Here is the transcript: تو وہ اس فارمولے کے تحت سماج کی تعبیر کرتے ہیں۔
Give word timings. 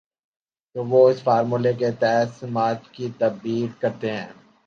تو 0.75 0.79
وہ 0.85 1.01
اس 1.09 1.21
فارمولے 1.23 1.73
کے 1.73 1.91
تحت 1.91 2.39
سماج 2.39 2.77
کی 2.91 3.09
تعبیر 3.19 3.81
کرتے 3.81 4.11
ہیں۔ 4.11 4.29